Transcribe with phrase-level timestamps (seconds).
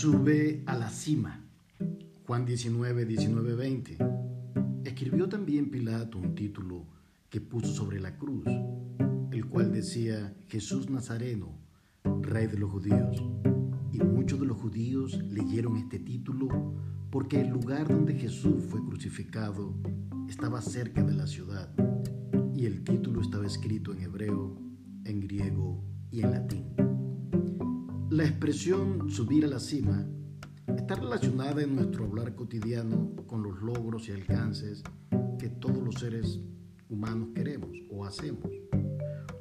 [0.00, 1.44] sube a la cima.
[2.26, 3.98] Juan 19, 19, 20.
[4.82, 6.86] Escribió también Pilato un título
[7.28, 8.46] que puso sobre la cruz,
[9.30, 11.52] el cual decía Jesús Nazareno,
[12.22, 13.22] Rey de los judíos.
[13.92, 16.48] Y muchos de los judíos leyeron este título
[17.10, 19.74] porque el lugar donde Jesús fue crucificado
[20.30, 21.68] estaba cerca de la ciudad
[22.54, 24.56] y el título estaba escrito en hebreo,
[25.04, 26.89] en griego y en latín.
[28.10, 30.04] La expresión subir a la cima
[30.66, 34.82] está relacionada en nuestro hablar cotidiano con los logros y alcances
[35.38, 36.40] que todos los seres
[36.88, 38.50] humanos queremos o hacemos.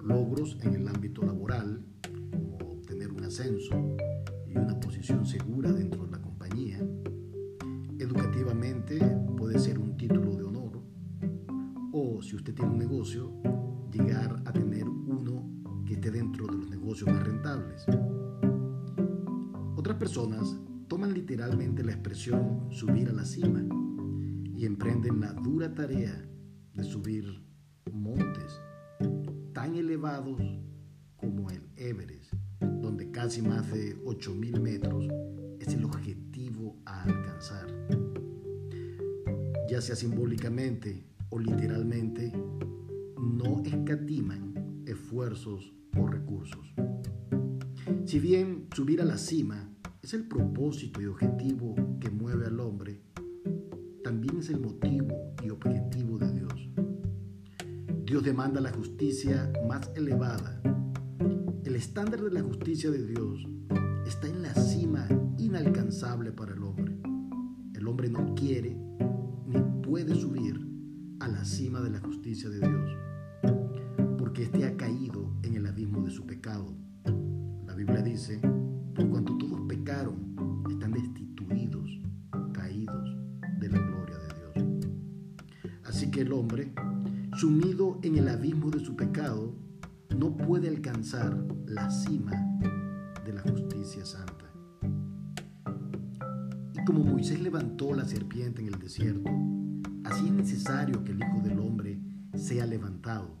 [0.00, 1.84] Logros en el ámbito laboral,
[2.48, 3.74] como obtener un ascenso
[4.46, 6.78] y una posición segura dentro de la compañía.
[7.98, 8.98] Educativamente
[9.36, 10.80] puede ser un título de honor
[11.92, 13.30] o si usted tiene un negocio,
[13.92, 17.84] llegar a tener uno que esté dentro de los negocios más rentables.
[19.98, 20.56] Personas
[20.88, 23.64] toman literalmente la expresión subir a la cima
[24.56, 26.28] y emprenden la dura tarea
[26.74, 27.24] de subir
[27.92, 28.60] montes
[29.52, 30.40] tan elevados
[31.16, 35.06] como el Everest, donde casi más de 8.000 metros
[35.60, 37.66] es el objetivo a alcanzar.
[39.70, 42.32] Ya sea simbólicamente o literalmente,
[43.16, 46.74] no escatiman esfuerzos o recursos.
[48.04, 49.73] Si bien subir a la cima
[50.04, 53.00] es el propósito y objetivo que mueve al hombre,
[54.02, 56.68] también es el motivo y objetivo de Dios.
[58.04, 60.60] Dios demanda la justicia más elevada.
[61.64, 63.48] El estándar de la justicia de Dios
[64.06, 66.98] está en la cima inalcanzable para el hombre.
[67.72, 68.76] El hombre no quiere
[69.46, 70.68] ni puede subir
[71.20, 72.90] a la cima de la justicia de Dios,
[74.18, 76.76] porque éste ha caído en el abismo de su pecado.
[77.64, 78.42] La Biblia dice,
[78.94, 81.90] por cuanto todos pecaron, están destituidos,
[82.52, 83.16] caídos
[83.58, 84.88] de la gloria de Dios.
[85.84, 86.72] Así que el hombre,
[87.36, 89.56] sumido en el abismo de su pecado,
[90.16, 92.32] no puede alcanzar la cima
[93.24, 94.52] de la justicia santa.
[96.74, 99.30] Y como Moisés levantó la serpiente en el desierto,
[100.04, 102.00] así es necesario que el Hijo del Hombre
[102.34, 103.38] sea levantado.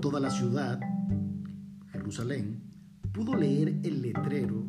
[0.00, 0.80] Toda la ciudad,
[1.92, 2.69] Jerusalén,
[3.12, 4.66] pudo leer el letrero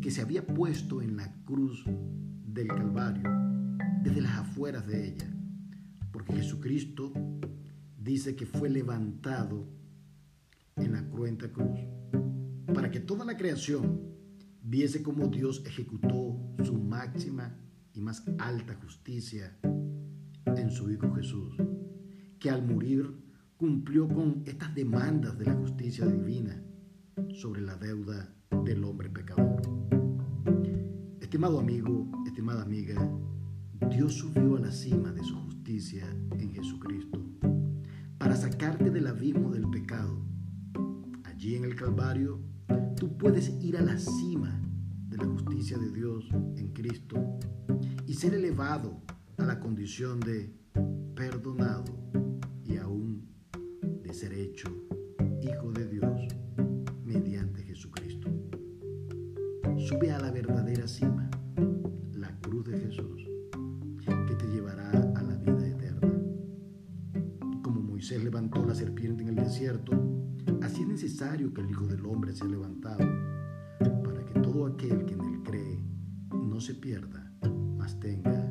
[0.00, 3.28] que se había puesto en la cruz del Calvario
[4.02, 5.30] desde las afueras de ella,
[6.10, 7.12] porque Jesucristo
[7.98, 9.68] dice que fue levantado
[10.76, 11.80] en la cruenta cruz
[12.72, 14.00] para que toda la creación
[14.62, 17.56] viese cómo Dios ejecutó su máxima
[17.92, 19.58] y más alta justicia
[20.46, 21.56] en su Hijo Jesús,
[22.38, 23.14] que al morir
[23.56, 26.39] cumplió con estas demandas de la justicia divina
[27.40, 28.28] sobre la deuda
[28.64, 29.62] del hombre pecador.
[31.22, 33.10] Estimado amigo, estimada amiga,
[33.88, 36.04] Dios subió a la cima de su justicia
[36.38, 37.18] en Jesucristo
[38.18, 40.22] para sacarte del abismo del pecado.
[41.24, 42.42] Allí en el Calvario,
[42.96, 44.60] tú puedes ir a la cima
[45.08, 46.28] de la justicia de Dios
[46.58, 47.38] en Cristo
[48.06, 49.00] y ser elevado
[49.38, 50.54] a la condición de
[51.14, 51.98] perdonado
[52.66, 53.30] y aún
[54.02, 54.68] de ser hecho
[55.40, 56.39] hijo de Dios
[60.00, 61.28] Sube a la verdadera cima,
[62.14, 63.22] la cruz de Jesús,
[64.26, 66.10] que te llevará a la vida eterna.
[67.60, 69.92] Como Moisés levantó la serpiente en el desierto,
[70.62, 73.06] así es necesario que el Hijo del Hombre sea levantado,
[74.02, 75.84] para que todo aquel que en él cree
[76.32, 77.30] no se pierda,
[77.76, 78.50] mas tenga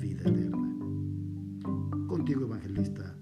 [0.00, 0.76] vida eterna.
[2.08, 3.14] Contigo, evangelista